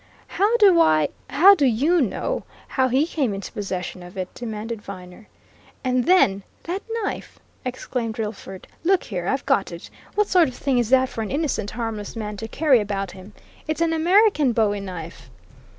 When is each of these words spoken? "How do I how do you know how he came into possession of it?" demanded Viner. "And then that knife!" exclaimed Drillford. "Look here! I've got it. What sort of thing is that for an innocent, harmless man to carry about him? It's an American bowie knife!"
"How 0.29 0.57
do 0.57 0.81
I 0.81 1.09
how 1.29 1.53
do 1.53 1.67
you 1.67 2.01
know 2.01 2.43
how 2.69 2.87
he 2.87 3.05
came 3.05 3.35
into 3.35 3.51
possession 3.51 4.01
of 4.01 4.17
it?" 4.17 4.33
demanded 4.33 4.81
Viner. 4.81 5.27
"And 5.83 6.05
then 6.07 6.41
that 6.63 6.81
knife!" 7.03 7.37
exclaimed 7.63 8.15
Drillford. 8.15 8.65
"Look 8.83 9.03
here! 9.03 9.27
I've 9.27 9.45
got 9.45 9.71
it. 9.71 9.91
What 10.15 10.27
sort 10.27 10.47
of 10.47 10.55
thing 10.55 10.79
is 10.79 10.89
that 10.89 11.07
for 11.09 11.21
an 11.21 11.29
innocent, 11.29 11.69
harmless 11.69 12.15
man 12.15 12.35
to 12.37 12.47
carry 12.47 12.79
about 12.79 13.11
him? 13.11 13.33
It's 13.67 13.79
an 13.79 13.93
American 13.93 14.53
bowie 14.53 14.79
knife!" 14.79 15.29